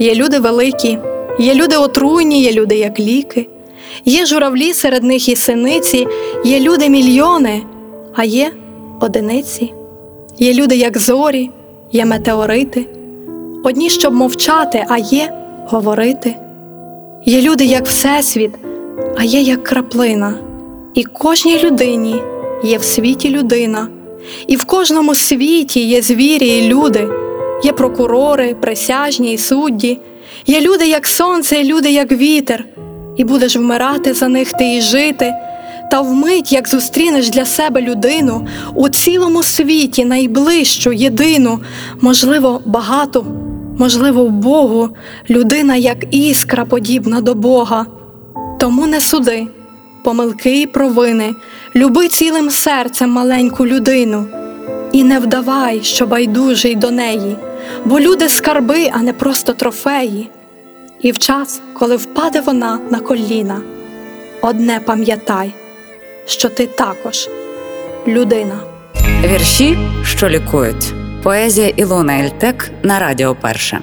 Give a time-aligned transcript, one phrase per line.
[0.00, 0.98] є люди великі,
[1.38, 3.46] є люди отруйні, є люди як ліки,
[4.04, 6.06] є журавлі серед них і синиці,
[6.44, 7.62] є люди мільйони,
[8.14, 8.52] а є
[9.00, 9.72] одиниці,
[10.38, 11.50] є люди як зорі,
[11.92, 12.86] є метеорити,
[13.64, 15.32] одні, щоб мовчати, а є
[15.68, 16.36] говорити.
[17.24, 18.50] Є люди як Всесвіт,
[19.16, 20.34] а є як краплина,
[20.94, 22.22] і кожній людині
[22.64, 23.88] є в світі людина,
[24.46, 27.08] і в кожному світі є звірі і люди.
[27.62, 29.98] Є прокурори, присяжні і судді,
[30.46, 32.64] є люди, як сонце, і люди, як вітер,
[33.16, 35.34] і будеш вмирати за них ти і жити.
[35.90, 41.60] Та вмить, як зустрінеш для себе людину у цілому світі найближчу, єдину,
[42.00, 43.26] можливо, багату,
[43.78, 44.88] можливо, в Богу,
[45.30, 47.86] людина, як іскра, подібна до Бога.
[48.60, 49.46] Тому не суди,
[50.04, 51.34] помилки і провини,
[51.76, 54.26] люби цілим серцем маленьку людину.
[54.92, 57.36] І не вдавай, що байдужий до неї,
[57.84, 60.30] бо люди скарби, а не просто трофеї.
[61.00, 63.60] І в час, коли впаде вона на коліна,
[64.40, 65.54] одне пам'ятай,
[66.26, 67.28] що ти також
[68.06, 68.60] людина.
[69.24, 70.92] Вірші, що лікують.
[71.22, 73.80] Поезія Ілона Ельтек на Радіо Перше.